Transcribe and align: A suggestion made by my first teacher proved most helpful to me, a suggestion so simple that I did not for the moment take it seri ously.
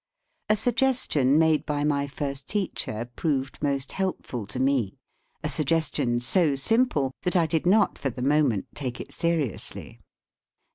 A 0.49 0.55
suggestion 0.55 1.37
made 1.37 1.63
by 1.63 1.83
my 1.83 2.07
first 2.07 2.47
teacher 2.47 3.05
proved 3.15 3.61
most 3.61 3.91
helpful 3.91 4.47
to 4.47 4.59
me, 4.59 4.97
a 5.43 5.47
suggestion 5.47 6.19
so 6.19 6.55
simple 6.55 7.11
that 7.21 7.35
I 7.35 7.45
did 7.45 7.67
not 7.67 7.99
for 7.99 8.09
the 8.09 8.23
moment 8.23 8.65
take 8.73 8.99
it 8.99 9.11
seri 9.13 9.51
ously. 9.53 9.99